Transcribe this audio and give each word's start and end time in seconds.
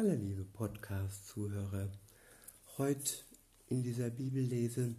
Hallo 0.00 0.14
liebe 0.14 0.44
Podcast-Zuhörer. 0.44 1.90
Heute 2.76 3.10
in 3.66 3.82
dieser 3.82 4.10
Bibellese 4.10 4.94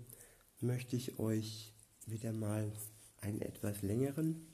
möchte 0.59 0.97
ich 0.97 1.17
euch 1.19 1.73
wieder 2.05 2.33
mal 2.33 2.69
einen 3.21 3.41
etwas 3.41 3.81
längeren 3.81 4.45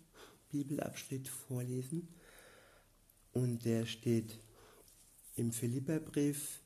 Bibelabschnitt 0.51 1.29
vorlesen. 1.29 2.07
Und 3.33 3.65
der 3.65 3.87
steht 3.87 4.37
im 5.35 5.51
Philipperbrief 5.51 6.61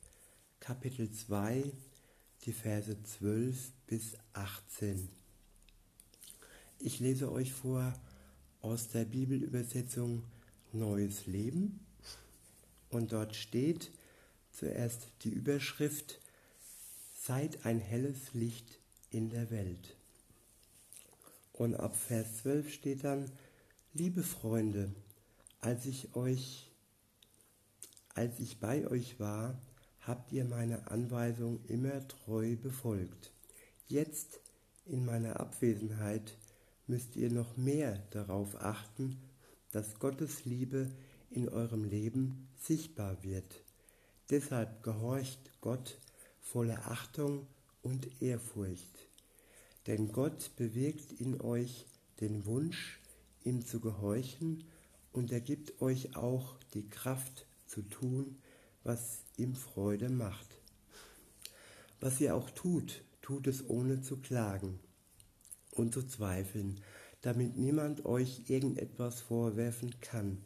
Kapitel 0.59 1.09
2, 1.09 1.71
die 2.43 2.51
Verse 2.51 3.01
12 3.01 3.71
bis 3.87 4.17
18. 4.33 5.07
Ich 6.79 6.99
lese 6.99 7.31
euch 7.31 7.53
vor 7.53 7.93
aus 8.59 8.89
der 8.89 9.05
Bibelübersetzung 9.05 10.23
Neues 10.73 11.27
Leben 11.27 11.79
und 12.89 13.11
dort 13.11 13.35
steht 13.35 13.91
zuerst 14.51 15.11
die 15.23 15.29
Überschrift 15.29 16.19
Seid 17.13 17.65
ein 17.65 17.79
helles 17.79 18.33
Licht 18.33 18.79
in 19.11 19.29
der 19.29 19.51
Welt. 19.51 19.97
Und 21.53 21.75
ab 21.75 21.95
Vers 21.95 22.37
12 22.37 22.73
steht 22.73 23.03
dann, 23.03 23.29
liebe 23.93 24.23
Freunde, 24.23 24.95
als 25.59 25.85
ich 25.85 26.15
euch, 26.15 26.71
als 28.15 28.39
ich 28.39 28.59
bei 28.59 28.87
euch 28.87 29.19
war, 29.19 29.61
habt 29.99 30.31
ihr 30.31 30.45
meine 30.45 30.89
Anweisung 30.89 31.63
immer 31.65 32.07
treu 32.07 32.55
befolgt. 32.55 33.33
Jetzt 33.87 34.39
in 34.85 35.05
meiner 35.05 35.39
Abwesenheit 35.39 36.37
müsst 36.87 37.15
ihr 37.15 37.31
noch 37.31 37.57
mehr 37.57 38.01
darauf 38.11 38.59
achten, 38.61 39.21
dass 39.71 39.99
Gottes 39.99 40.45
Liebe 40.45 40.89
in 41.29 41.49
eurem 41.49 41.83
Leben 41.83 42.48
sichtbar 42.61 43.23
wird. 43.23 43.63
Deshalb 44.29 44.83
gehorcht 44.83 45.51
Gott 45.61 45.99
voller 46.41 46.87
Achtung 46.87 47.47
und 47.81 48.21
Ehrfurcht. 48.21 49.07
Denn 49.87 50.11
Gott 50.11 50.51
bewirkt 50.55 51.13
in 51.13 51.41
euch 51.41 51.85
den 52.19 52.45
Wunsch, 52.45 52.99
ihm 53.43 53.65
zu 53.65 53.79
gehorchen, 53.79 54.63
und 55.11 55.31
er 55.31 55.41
gibt 55.41 55.81
euch 55.81 56.15
auch 56.15 56.57
die 56.73 56.87
Kraft 56.87 57.47
zu 57.65 57.81
tun, 57.81 58.37
was 58.83 59.23
ihm 59.37 59.55
Freude 59.55 60.09
macht. 60.09 60.47
Was 61.99 62.21
ihr 62.21 62.35
auch 62.35 62.49
tut, 62.51 63.03
tut 63.21 63.47
es 63.47 63.67
ohne 63.67 64.01
zu 64.01 64.17
klagen 64.17 64.79
und 65.71 65.93
zu 65.93 66.03
zweifeln, 66.03 66.79
damit 67.21 67.57
niemand 67.57 68.05
euch 68.05 68.49
irgendetwas 68.49 69.21
vorwerfen 69.21 69.99
kann. 69.99 70.43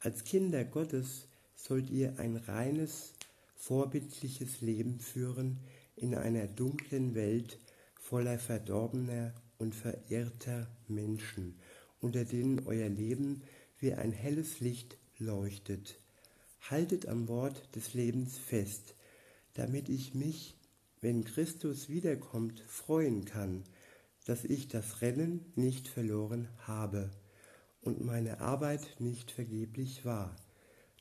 Als 0.00 0.24
Kinder 0.24 0.64
Gottes 0.64 1.28
sollt 1.62 1.90
ihr 1.90 2.18
ein 2.18 2.36
reines, 2.36 3.14
vorbildliches 3.54 4.62
Leben 4.62 4.98
führen 4.98 5.60
in 5.94 6.16
einer 6.16 6.48
dunklen 6.48 7.14
Welt 7.14 7.60
voller 7.94 8.40
verdorbener 8.40 9.32
und 9.58 9.72
verirrter 9.72 10.66
Menschen, 10.88 11.54
unter 12.00 12.24
denen 12.24 12.66
euer 12.66 12.88
Leben 12.88 13.42
wie 13.78 13.92
ein 13.92 14.10
helles 14.10 14.58
Licht 14.58 14.98
leuchtet. 15.18 16.00
Haltet 16.68 17.06
am 17.06 17.28
Wort 17.28 17.76
des 17.76 17.94
Lebens 17.94 18.38
fest, 18.38 18.96
damit 19.54 19.88
ich 19.88 20.14
mich, 20.14 20.56
wenn 21.00 21.24
Christus 21.24 21.88
wiederkommt, 21.88 22.58
freuen 22.66 23.24
kann, 23.24 23.62
dass 24.24 24.44
ich 24.44 24.66
das 24.66 25.00
Rennen 25.00 25.52
nicht 25.54 25.86
verloren 25.86 26.48
habe 26.66 27.10
und 27.82 28.04
meine 28.04 28.40
Arbeit 28.40 28.96
nicht 28.98 29.30
vergeblich 29.30 30.04
war. 30.04 30.34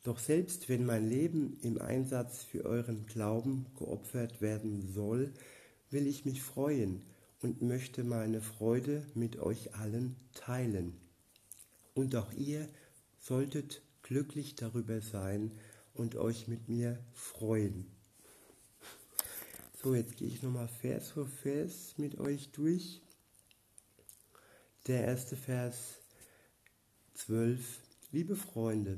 Doch 0.04 0.18
selbst 0.18 0.68
wenn 0.68 0.86
mein 0.86 1.08
Leben 1.08 1.58
im 1.62 1.80
Einsatz 1.80 2.44
für 2.44 2.66
euren 2.66 3.06
Glauben 3.06 3.68
geopfert 3.78 4.42
werden 4.42 4.92
soll, 4.94 5.32
will 5.92 6.08
ich 6.08 6.26
mich 6.26 6.42
freuen 6.42 7.04
und 7.42 7.62
möchte 7.62 8.04
meine 8.04 8.42
Freude 8.42 9.06
mit 9.14 9.40
euch 9.40 9.76
allen 9.76 10.16
teilen. 10.34 10.98
Und 11.94 12.16
auch 12.16 12.32
ihr 12.34 12.68
solltet 13.20 13.82
glücklich 14.02 14.56
darüber 14.56 15.02
sein 15.02 15.52
und 15.94 16.16
euch 16.16 16.48
mit 16.48 16.68
mir 16.68 16.98
freuen. 17.14 17.86
So, 19.84 19.96
jetzt 19.96 20.18
gehe 20.18 20.28
ich 20.28 20.42
nochmal 20.42 20.68
Vers 20.68 21.10
für 21.10 21.26
Vers 21.26 21.96
mit 21.98 22.20
euch 22.20 22.50
durch. 22.52 23.02
Der 24.88 25.04
erste 25.06 25.36
Vers 25.36 26.00
12. 27.16 27.80
Liebe 28.12 28.36
Freunde, 28.36 28.98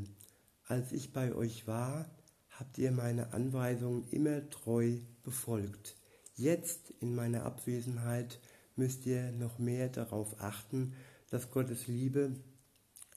als 0.68 0.92
ich 0.92 1.14
bei 1.14 1.34
euch 1.34 1.68
war, 1.68 2.10
habt 2.52 2.78
ihr 2.78 2.92
meine 2.92 3.34
Anweisungen 3.34 4.08
immer 4.12 4.50
treu 4.50 4.98
befolgt. 5.24 5.96
Jetzt 6.36 6.92
in 7.00 7.16
meiner 7.16 7.44
Abwesenheit 7.44 8.40
müsst 8.76 9.06
ihr 9.06 9.32
noch 9.32 9.60
mehr 9.60 9.90
darauf 9.90 10.40
achten, 10.42 10.94
dass 11.30 11.52
Gottes 11.52 11.88
Liebe 11.88 12.36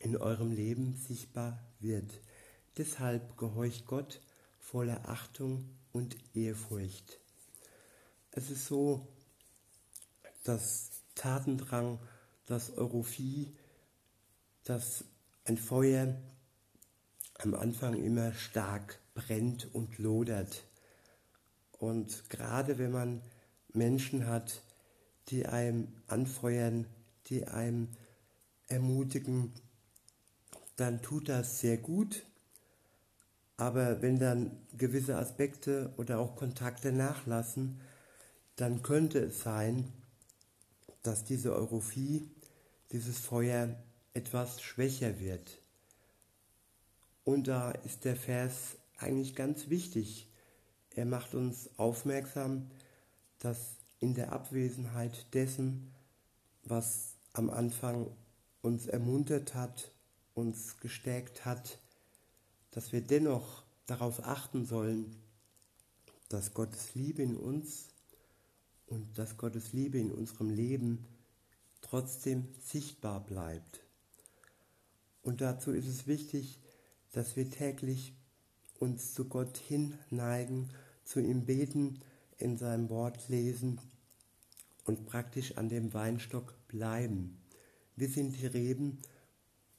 in 0.00 0.16
eurem 0.16 0.52
Leben 0.52 0.96
sichtbar 0.96 1.62
wird. 1.80 2.20
Deshalb 2.76 3.36
gehorcht 3.36 3.86
Gott 3.86 4.20
voller 4.58 5.08
Achtung 5.08 5.70
und 5.92 6.16
Ehrfurcht. 6.34 7.20
Es 8.32 8.50
ist 8.50 8.66
so, 8.66 9.06
dass 10.44 10.90
Tatendrang 11.14 11.98
dass 12.46 12.70
Europhie, 12.70 13.54
dass 14.64 15.04
ein 15.44 15.58
Feuer 15.58 16.16
am 17.38 17.54
Anfang 17.54 17.94
immer 17.94 18.32
stark 18.32 18.98
brennt 19.14 19.74
und 19.74 19.98
lodert. 19.98 20.64
Und 21.78 22.30
gerade 22.30 22.78
wenn 22.78 22.92
man 22.92 23.22
Menschen 23.72 24.26
hat, 24.26 24.62
die 25.28 25.46
einem 25.46 25.88
anfeuern, 26.06 26.86
die 27.26 27.46
einem 27.46 27.88
ermutigen, 28.68 29.52
dann 30.76 31.02
tut 31.02 31.28
das 31.28 31.60
sehr 31.60 31.76
gut. 31.76 32.24
Aber 33.56 34.02
wenn 34.02 34.18
dann 34.18 34.50
gewisse 34.76 35.16
Aspekte 35.16 35.92
oder 35.96 36.18
auch 36.18 36.36
Kontakte 36.36 36.92
nachlassen, 36.92 37.80
dann 38.56 38.82
könnte 38.82 39.18
es 39.18 39.40
sein, 39.40 39.92
dass 41.02 41.24
diese 41.24 41.54
Europhie 41.54 42.30
dieses 42.92 43.18
Feuer 43.18 43.76
etwas 44.12 44.62
schwächer 44.62 45.20
wird. 45.20 45.58
Und 47.26 47.48
da 47.48 47.72
ist 47.72 48.04
der 48.04 48.14
Vers 48.14 48.76
eigentlich 48.98 49.34
ganz 49.34 49.68
wichtig. 49.68 50.28
Er 50.94 51.06
macht 51.06 51.34
uns 51.34 51.68
aufmerksam, 51.76 52.70
dass 53.40 53.74
in 53.98 54.14
der 54.14 54.30
Abwesenheit 54.30 55.34
dessen, 55.34 55.92
was 56.62 57.16
am 57.32 57.50
Anfang 57.50 58.06
uns 58.62 58.86
ermuntert 58.86 59.56
hat, 59.56 59.90
uns 60.34 60.78
gestärkt 60.78 61.44
hat, 61.44 61.80
dass 62.70 62.92
wir 62.92 63.00
dennoch 63.00 63.64
darauf 63.86 64.22
achten 64.24 64.64
sollen, 64.64 65.16
dass 66.28 66.54
Gottes 66.54 66.94
Liebe 66.94 67.24
in 67.24 67.36
uns 67.36 67.88
und 68.86 69.18
dass 69.18 69.36
Gottes 69.36 69.72
Liebe 69.72 69.98
in 69.98 70.12
unserem 70.12 70.50
Leben 70.50 71.04
trotzdem 71.80 72.46
sichtbar 72.62 73.18
bleibt. 73.18 73.80
Und 75.22 75.40
dazu 75.40 75.72
ist 75.72 75.88
es 75.88 76.06
wichtig, 76.06 76.60
dass 77.16 77.34
wir 77.34 77.48
täglich 77.48 78.14
uns 78.78 79.14
zu 79.14 79.24
Gott 79.24 79.56
hinneigen, 79.56 80.68
zu 81.02 81.18
ihm 81.18 81.46
beten, 81.46 82.00
in 82.36 82.58
seinem 82.58 82.90
Wort 82.90 83.30
lesen 83.30 83.80
und 84.84 85.06
praktisch 85.06 85.56
an 85.56 85.70
dem 85.70 85.94
Weinstock 85.94 86.54
bleiben. 86.68 87.38
Wir 87.96 88.10
sind 88.10 88.38
die 88.38 88.44
Reben, 88.44 88.98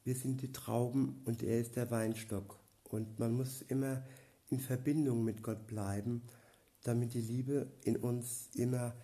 wir 0.03 0.15
sind 0.15 0.41
die 0.41 0.51
Trauben 0.51 1.21
und 1.25 1.43
er 1.43 1.59
ist 1.59 1.75
der 1.75 1.91
Weinstock. 1.91 2.57
Und 2.85 3.19
man 3.19 3.33
muss 3.33 3.61
immer 3.61 4.03
in 4.49 4.59
Verbindung 4.59 5.23
mit 5.23 5.43
Gott 5.43 5.67
bleiben, 5.67 6.23
damit 6.81 7.13
die 7.13 7.21
Liebe 7.21 7.71
in 7.83 7.97
uns 7.97 8.49
immer 8.55 8.95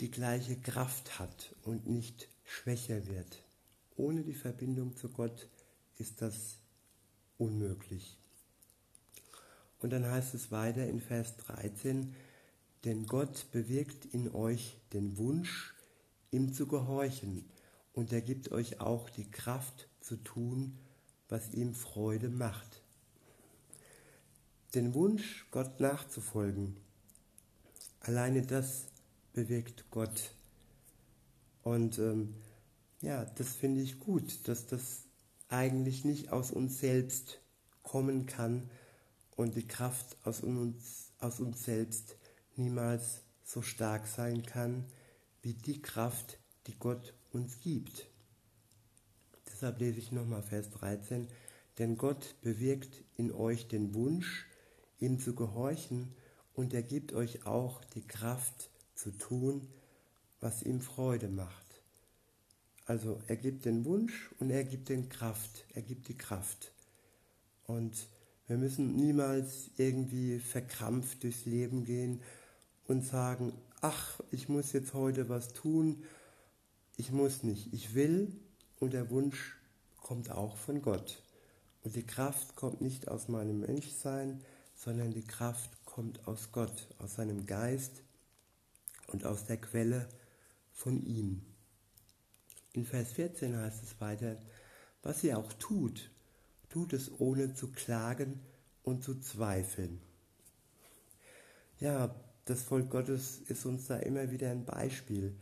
die 0.00 0.10
gleiche 0.10 0.56
Kraft 0.56 1.18
hat 1.18 1.54
und 1.62 1.86
nicht 1.86 2.26
schwächer 2.44 3.06
wird. 3.06 3.44
Ohne 3.96 4.22
die 4.22 4.32
Verbindung 4.32 4.96
zu 4.96 5.10
Gott 5.10 5.50
ist 5.98 6.22
das 6.22 6.62
unmöglich. 7.38 8.18
Und 9.80 9.90
dann 9.90 10.06
heißt 10.06 10.34
es 10.34 10.50
weiter 10.50 10.86
in 10.86 11.00
Vers 11.00 11.36
13, 11.38 12.14
denn 12.84 13.06
Gott 13.06 13.46
bewirkt 13.52 14.04
in 14.06 14.34
euch 14.34 14.76
den 14.92 15.16
Wunsch, 15.16 15.74
ihm 16.30 16.52
zu 16.52 16.66
gehorchen, 16.66 17.48
und 17.92 18.12
er 18.12 18.20
gibt 18.20 18.52
euch 18.52 18.80
auch 18.80 19.10
die 19.10 19.28
Kraft 19.28 19.88
zu 20.00 20.16
tun, 20.16 20.78
was 21.28 21.52
ihm 21.52 21.74
Freude 21.74 22.28
macht. 22.28 22.82
Den 24.74 24.94
Wunsch, 24.94 25.46
Gott 25.50 25.80
nachzufolgen, 25.80 26.76
alleine 28.00 28.42
das 28.42 28.84
bewirkt 29.32 29.90
Gott. 29.90 30.32
Und 31.64 31.98
ähm, 31.98 32.34
ja, 33.00 33.24
das 33.24 33.56
finde 33.56 33.80
ich 33.80 33.98
gut, 33.98 34.46
dass 34.46 34.66
das 34.66 35.07
eigentlich 35.48 36.04
nicht 36.04 36.30
aus 36.32 36.50
uns 36.50 36.78
selbst 36.78 37.40
kommen 37.82 38.26
kann 38.26 38.68
und 39.36 39.54
die 39.54 39.66
Kraft 39.66 40.16
aus 40.24 40.40
uns, 40.40 41.12
aus 41.20 41.40
uns 41.40 41.64
selbst 41.64 42.16
niemals 42.56 43.22
so 43.44 43.62
stark 43.62 44.06
sein 44.06 44.42
kann 44.44 44.84
wie 45.42 45.54
die 45.54 45.80
Kraft, 45.80 46.38
die 46.66 46.74
Gott 46.78 47.14
uns 47.32 47.60
gibt. 47.60 48.06
Deshalb 49.46 49.80
lese 49.80 49.98
ich 49.98 50.12
nochmal 50.12 50.42
Vers 50.42 50.70
13. 50.70 51.28
Denn 51.78 51.96
Gott 51.96 52.34
bewirkt 52.42 53.04
in 53.16 53.32
euch 53.32 53.68
den 53.68 53.94
Wunsch, 53.94 54.46
ihm 54.98 55.20
zu 55.20 55.34
gehorchen, 55.34 56.14
und 56.54 56.74
er 56.74 56.82
gibt 56.82 57.12
euch 57.12 57.46
auch 57.46 57.84
die 57.84 58.04
Kraft 58.04 58.70
zu 58.94 59.12
tun, 59.12 59.68
was 60.40 60.64
ihm 60.64 60.80
Freude 60.80 61.28
macht. 61.28 61.67
Also 62.88 63.20
er 63.26 63.36
gibt 63.36 63.66
den 63.66 63.84
Wunsch 63.84 64.30
und 64.40 64.48
er 64.48 64.64
gibt 64.64 64.88
den 64.88 65.10
Kraft, 65.10 65.66
er 65.74 65.82
gibt 65.82 66.08
die 66.08 66.16
Kraft. 66.16 66.72
Und 67.66 68.08
wir 68.46 68.56
müssen 68.56 68.96
niemals 68.96 69.70
irgendwie 69.76 70.38
verkrampft 70.38 71.22
durchs 71.22 71.44
Leben 71.44 71.84
gehen 71.84 72.22
und 72.86 73.04
sagen, 73.04 73.52
ach, 73.82 74.20
ich 74.30 74.48
muss 74.48 74.72
jetzt 74.72 74.94
heute 74.94 75.28
was 75.28 75.52
tun. 75.52 76.02
Ich 76.96 77.12
muss 77.12 77.42
nicht, 77.42 77.74
ich 77.74 77.94
will 77.94 78.32
und 78.80 78.94
der 78.94 79.10
Wunsch 79.10 79.58
kommt 79.98 80.30
auch 80.30 80.56
von 80.56 80.80
Gott. 80.80 81.22
Und 81.82 81.94
die 81.94 82.06
Kraft 82.06 82.56
kommt 82.56 82.80
nicht 82.80 83.06
aus 83.08 83.28
meinem 83.28 83.60
Menschsein, 83.60 84.40
sondern 84.74 85.12
die 85.12 85.26
Kraft 85.26 85.84
kommt 85.84 86.26
aus 86.26 86.52
Gott, 86.52 86.88
aus 86.96 87.16
seinem 87.16 87.44
Geist 87.44 88.02
und 89.08 89.26
aus 89.26 89.44
der 89.44 89.58
Quelle 89.58 90.08
von 90.72 91.04
ihm. 91.04 91.42
In 92.78 92.84
Vers 92.84 93.10
14 93.14 93.56
heißt 93.56 93.82
es 93.82 94.00
weiter, 94.00 94.36
was 95.02 95.24
ihr 95.24 95.36
auch 95.36 95.52
tut, 95.54 96.12
tut 96.68 96.92
es 96.92 97.10
ohne 97.18 97.52
zu 97.52 97.72
klagen 97.72 98.38
und 98.84 99.02
zu 99.02 99.18
zweifeln. 99.18 100.00
Ja, 101.80 102.14
das 102.44 102.62
Volk 102.62 102.88
Gottes 102.88 103.40
ist 103.48 103.66
uns 103.66 103.88
da 103.88 103.96
immer 103.96 104.30
wieder 104.30 104.52
ein 104.52 104.64
Beispiel, 104.64 105.34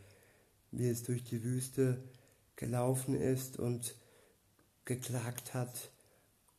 wie 0.71 0.89
es 0.89 1.03
durch 1.03 1.23
die 1.25 1.43
Wüste 1.43 2.01
gelaufen 2.55 3.13
ist 3.13 3.59
und 3.59 3.93
geklagt 4.85 5.53
hat 5.53 5.91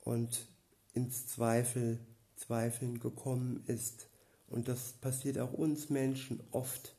und 0.05 0.47
ins 0.93 1.27
Zweifel, 1.27 1.99
Zweifeln 2.37 3.01
gekommen 3.01 3.65
ist. 3.67 4.07
Und 4.47 4.69
das 4.69 4.93
passiert 4.93 5.39
auch 5.39 5.55
uns 5.55 5.91
Menschen 5.91 6.41
oft, 6.53 6.95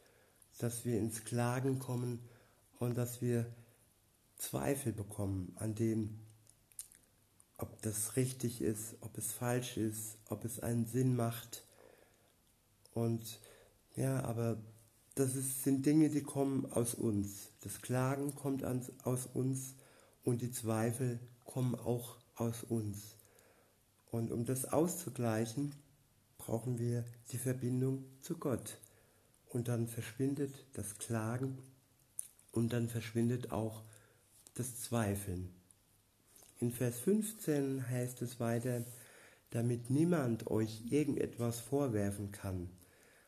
dass 0.57 0.83
wir 0.83 0.99
ins 0.99 1.23
Klagen 1.23 1.79
kommen 1.79 2.19
und 2.79 2.97
dass 2.97 3.21
wir 3.21 3.45
Zweifel 4.39 4.93
bekommen 4.93 5.53
an 5.57 5.75
dem, 5.75 6.19
ob 7.57 7.81
das 7.81 8.15
richtig 8.15 8.61
ist, 8.61 8.95
ob 9.01 9.17
es 9.17 9.31
falsch 9.31 9.77
ist, 9.77 10.17
ob 10.29 10.45
es 10.45 10.59
einen 10.59 10.87
Sinn 10.87 11.15
macht. 11.15 11.65
Und 12.93 13.39
ja, 13.95 14.23
aber 14.23 14.57
das 15.15 15.35
ist, 15.35 15.63
sind 15.63 15.85
Dinge, 15.85 16.09
die 16.09 16.23
kommen 16.23 16.71
aus 16.71 16.95
uns. 16.95 17.49
Das 17.59 17.81
Klagen 17.81 18.33
kommt 18.33 18.63
ans, 18.63 18.91
aus 19.03 19.25
uns 19.25 19.75
und 20.23 20.41
die 20.41 20.51
Zweifel 20.51 21.19
kommen 21.43 21.75
auch 21.75 22.17
aus 22.35 22.63
uns. 22.63 23.15
Und 24.09 24.31
um 24.31 24.45
das 24.45 24.65
auszugleichen, 24.65 25.75
brauchen 26.37 26.79
wir 26.79 27.03
die 27.31 27.37
Verbindung 27.37 28.05
zu 28.21 28.37
Gott. 28.37 28.79
Und 29.49 29.67
dann 29.67 29.87
verschwindet 29.87 30.65
das 30.73 30.97
Klagen 30.97 31.57
und 32.53 32.71
dann 32.71 32.87
verschwindet 32.87 33.51
auch 33.51 33.83
das 34.59 34.75
Zweifeln. 34.81 35.49
In 36.59 36.71
Vers 36.71 36.99
15 36.99 37.89
heißt 37.89 38.21
es 38.21 38.41
weiter, 38.41 38.83
damit 39.51 39.89
niemand 39.89 40.51
euch 40.51 40.83
irgendetwas 40.89 41.61
vorwerfen 41.61 42.33
kann. 42.33 42.69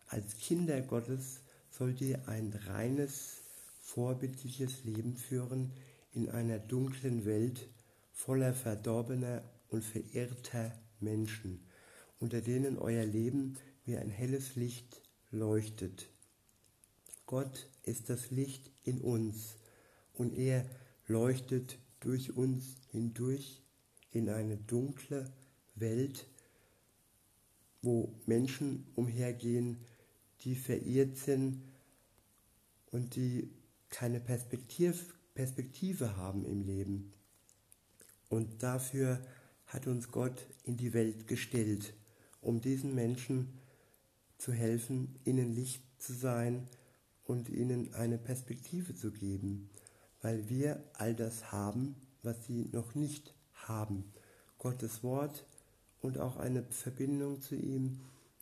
Als 0.07 0.37
Kinder 0.37 0.81
Gottes 0.81 1.39
sollt 1.69 2.01
ihr 2.01 2.27
ein 2.27 2.51
reines, 2.67 3.43
vorbildliches 3.79 4.83
Leben 4.83 5.15
führen 5.15 5.71
in 6.11 6.29
einer 6.29 6.59
dunklen 6.59 7.23
Welt 7.23 7.69
voller 8.11 8.53
verdorbener 8.53 9.41
und 9.69 9.85
verirrter 9.85 10.77
Menschen, 10.99 11.65
unter 12.19 12.41
denen 12.41 12.77
euer 12.77 13.05
Leben 13.05 13.57
wie 13.85 13.95
ein 13.95 14.09
helles 14.09 14.57
Licht 14.57 15.01
leuchtet. 15.31 16.09
Gott 17.25 17.69
ist 17.83 18.09
das 18.09 18.31
Licht 18.31 18.69
in 18.83 18.99
uns 18.99 19.55
und 20.13 20.37
er 20.37 20.65
leuchtet 21.11 21.77
durch 21.99 22.35
uns 22.35 22.77
hindurch 22.91 23.61
in 24.11 24.29
eine 24.29 24.57
dunkle 24.57 25.31
Welt, 25.75 26.25
wo 27.81 28.13
Menschen 28.25 28.87
umhergehen, 28.95 29.77
die 30.41 30.55
verirrt 30.55 31.17
sind 31.17 31.61
und 32.91 33.15
die 33.15 33.51
keine 33.89 34.19
Perspektive 34.19 36.15
haben 36.15 36.45
im 36.45 36.63
Leben. 36.63 37.13
Und 38.29 38.63
dafür 38.63 39.21
hat 39.65 39.87
uns 39.87 40.11
Gott 40.11 40.47
in 40.63 40.77
die 40.77 40.93
Welt 40.93 41.27
gestellt, 41.27 41.93
um 42.39 42.61
diesen 42.61 42.95
Menschen 42.95 43.59
zu 44.37 44.53
helfen, 44.53 45.19
ihnen 45.25 45.53
Licht 45.53 45.83
zu 45.97 46.13
sein 46.13 46.67
und 47.25 47.49
ihnen 47.49 47.93
eine 47.93 48.17
Perspektive 48.17 48.95
zu 48.95 49.11
geben 49.11 49.69
weil 50.21 50.49
wir 50.49 50.83
all 50.93 51.15
das 51.15 51.51
haben, 51.51 51.95
was 52.23 52.45
sie 52.45 52.69
noch 52.71 52.95
nicht 52.95 53.33
haben. 53.53 54.13
Gottes 54.57 55.03
Wort 55.03 55.45
und 56.01 56.19
auch 56.19 56.37
eine 56.37 56.63
Verbindung 56.63 57.41
zu 57.41 57.55
ihm, 57.55 58.01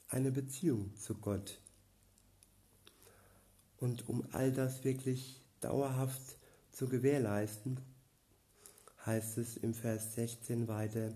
eine 0.10 0.32
Beziehung 0.32 0.96
zu 0.96 1.16
Gott. 1.16 1.62
Und 3.78 4.10
um 4.10 4.26
all 4.32 4.52
das 4.52 4.84
wirklich 4.84 5.42
dauerhaft 5.62 6.38
zu 6.72 6.90
gewährleisten, 6.90 7.80
heißt 9.06 9.38
es 9.38 9.56
im 9.56 9.74
Vers 9.74 10.16
16 10.16 10.68
weiter, 10.68 11.14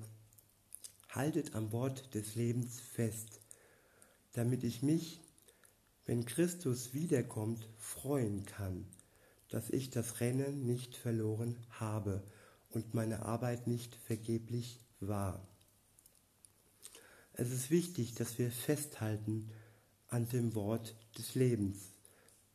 haltet 1.10 1.54
am 1.56 1.74
Wort 1.74 2.16
des 2.16 2.36
Lebens 2.36 2.80
fest, 2.80 3.42
damit 4.32 4.64
ich 4.64 4.82
mich, 4.82 5.20
wenn 6.06 6.26
Christus 6.26 6.94
wiederkommt, 6.94 7.68
freuen 7.78 8.46
kann 8.46 8.88
dass 9.54 9.70
ich 9.70 9.92
das 9.92 10.20
Rennen 10.20 10.66
nicht 10.66 10.96
verloren 10.96 11.56
habe 11.70 12.24
und 12.72 12.96
meine 12.96 13.22
Arbeit 13.22 13.68
nicht 13.68 13.96
vergeblich 13.96 14.80
war. 15.00 15.48
Es 17.34 17.52
ist 17.52 17.70
wichtig, 17.70 18.16
dass 18.16 18.40
wir 18.40 18.50
festhalten 18.50 19.52
an 20.08 20.28
dem 20.28 20.56
Wort 20.56 20.96
des 21.20 21.36
Lebens, 21.36 21.92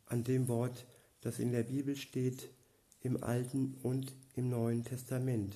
an 0.07 0.25
dem 0.25 0.49
Wort, 0.49 0.87
das 1.21 1.39
in 1.39 1.53
der 1.53 1.63
Bibel 1.63 1.95
steht, 1.95 2.51
im 3.01 3.23
Alten 3.23 3.77
und 3.85 4.13
im 4.35 4.49
Neuen 4.49 4.83
Testament, 4.83 5.55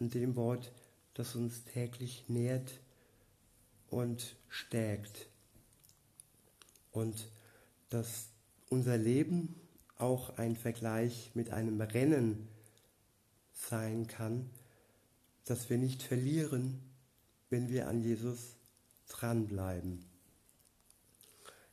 an 0.00 0.10
dem 0.10 0.34
Wort, 0.34 0.72
das 1.14 1.36
uns 1.36 1.62
täglich 1.66 2.24
nährt 2.26 2.80
und 3.90 4.34
stärkt 4.48 5.28
und 6.90 7.28
das 7.90 8.26
unser 8.68 8.98
Leben 8.98 9.54
auch 9.98 10.36
ein 10.38 10.56
Vergleich 10.56 11.30
mit 11.34 11.50
einem 11.50 11.80
Rennen 11.80 12.48
sein 13.52 14.06
kann, 14.06 14.50
dass 15.44 15.70
wir 15.70 15.78
nicht 15.78 16.02
verlieren, 16.02 16.80
wenn 17.50 17.68
wir 17.68 17.88
an 17.88 18.02
Jesus 18.02 18.56
dranbleiben. 19.08 20.04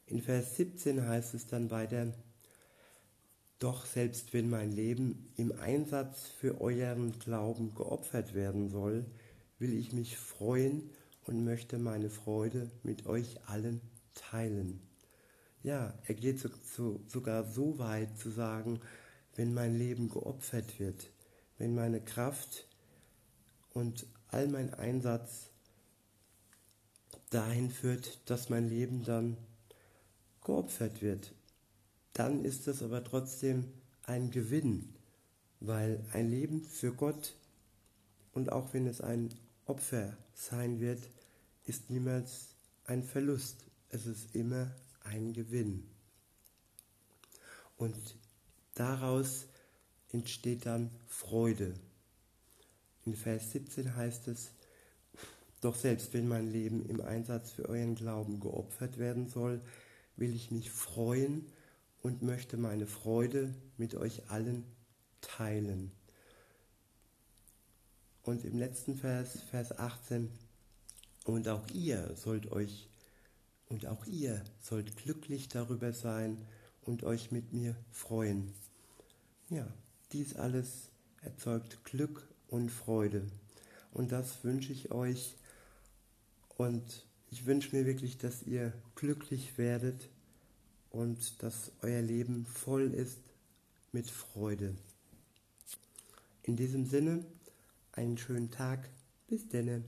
In 0.06 0.22
Vers 0.22 0.56
17 0.58 1.08
heißt 1.08 1.34
es 1.34 1.48
dann 1.48 1.72
weiter, 1.72 2.13
doch 3.60 3.86
selbst 3.86 4.34
wenn 4.34 4.50
mein 4.50 4.72
Leben 4.72 5.32
im 5.38 5.53
Einsatz 5.60 6.27
für 6.27 6.60
euren 6.62 7.18
Glauben 7.20 7.74
geopfert 7.75 8.34
werden 8.34 8.70
soll, 8.70 9.06
will 9.58 9.74
ich 9.74 9.94
mich 9.94 10.18
freuen 10.18 10.89
und 11.25 11.46
möchte 11.46 11.80
meine 11.80 12.10
Freude 12.10 12.70
mit 12.84 13.06
euch 13.06 13.48
allen 13.48 13.80
teilen. 14.13 14.82
Ja, 15.63 15.93
er 16.05 16.15
geht 16.15 16.39
so, 16.39 16.50
so, 16.75 17.00
sogar 17.08 17.46
so 17.46 17.79
weit 17.79 18.17
zu 18.17 18.29
sagen, 18.29 18.82
wenn 19.36 19.53
mein 19.53 19.77
Leben 19.77 20.10
geopfert 20.10 20.77
wird, 20.77 21.10
wenn 21.58 21.74
meine 21.74 22.01
Kraft 22.01 22.67
und 23.74 24.05
all 24.27 24.50
mein 24.50 24.74
Einsatz 24.74 25.50
dahin 27.29 27.72
führt, 27.72 28.29
dass 28.29 28.50
mein 28.50 28.67
Leben 28.67 29.03
dann 29.03 29.38
geopfert 30.43 31.01
wird, 31.01 31.34
dann 32.12 32.43
ist 32.43 32.67
es 32.67 32.84
aber 32.84 33.01
trotzdem 33.01 33.72
ein 34.03 34.32
Gewinn, 34.32 34.93
weil 35.62 36.03
ein 36.12 36.29
Leben 36.29 36.65
für 36.65 36.91
Gott 36.93 37.36
und 38.34 38.51
auch 38.51 38.74
wenn 38.74 38.86
es 38.86 39.00
ein 39.00 39.34
Opfer 39.65 40.17
sein 40.34 40.82
wird, 40.82 41.10
ist 41.65 41.89
niemals 41.89 42.50
ein 42.84 43.01
Verlust. 43.01 43.65
Es 43.88 44.05
ist 44.05 44.36
immer 44.36 44.70
ein 45.04 45.34
Gewinn. 45.34 45.88
Und 47.78 47.96
daraus 48.76 49.46
entsteht 50.12 50.66
dann 50.66 50.90
Freude. 51.08 51.74
In 53.06 53.16
Vers 53.16 53.52
17 53.52 53.96
heißt 53.96 54.28
es, 54.28 54.52
Doch 55.62 55.76
selbst 55.76 56.14
wenn 56.14 56.28
mein 56.28 56.52
Leben 56.52 56.86
im 56.86 57.02
Einsatz 57.02 57.52
für 57.52 57.68
euren 57.68 57.96
Glauben 57.96 58.40
geopfert 58.40 58.98
werden 58.98 59.28
soll, 59.28 59.62
will 60.16 60.34
ich 60.34 60.52
mich 60.52 60.72
freuen 60.72 61.46
und 62.02 62.22
möchte 62.22 62.58
meine 62.58 62.86
Freude 62.86 63.54
mit 63.78 63.96
euch 63.96 64.30
allen 64.30 64.64
teilen. 65.22 65.92
Und 68.24 68.46
im 68.46 68.58
letzten 68.58 68.96
Vers, 68.96 69.42
Vers 69.50 69.78
18, 69.78 70.30
und 71.26 71.48
auch 71.48 71.68
ihr 71.74 72.16
sollt 72.16 72.52
euch, 72.52 72.90
und 73.74 73.88
auch 73.88 74.06
ihr 74.06 74.44
sollt 74.62 74.96
glücklich 74.98 75.48
darüber 75.48 75.94
sein 75.94 76.38
und 76.84 77.03
euch 77.03 77.32
mit 77.32 77.53
mir 77.53 77.75
freuen. 77.89 78.53
Ja, 79.50 79.68
dies 80.12 80.36
alles 80.36 80.89
erzeugt 81.24 81.84
Glück 81.84 82.27
und 82.48 82.70
Freude. 82.70 83.25
Und 83.92 84.12
das 84.12 84.44
wünsche 84.44 84.72
ich 84.72 84.92
euch. 84.92 85.36
Und 86.56 87.08
ich 87.32 87.48
wünsche 87.48 87.75
mir 87.75 87.88
wirklich, 87.88 88.20
dass 88.20 88.44
ihr 88.44 88.74
glücklich 88.94 89.58
werdet 89.58 90.08
und 90.92 91.42
dass 91.42 91.72
euer 91.82 92.03
Leben 92.03 92.46
voll 92.46 92.94
ist 92.94 93.22
mit 93.92 94.08
Freude. 94.08 94.75
In 96.44 96.58
diesem 96.58 96.86
Sinne, 96.86 97.25
einen 97.92 98.20
schönen 98.20 98.51
Tag. 98.51 98.88
Bis 99.27 99.50
denne. 99.50 99.84